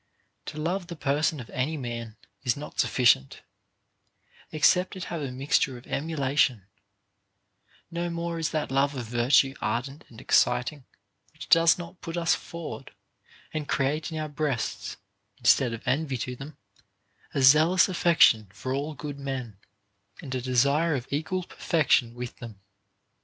[0.47, 3.43] To love the person of any man is not sufficient,
[4.51, 6.65] except it have a mixture of emulation;
[7.91, 10.85] no more is that love of virtue ardent and exciting,
[11.33, 12.95] which does not put us forward,
[13.53, 14.97] and create in our breasts
[15.37, 16.57] (instead of envy to them)
[17.35, 19.59] a zeal ous affection for all good men,
[20.19, 22.59] and a desire of equal per fection with them.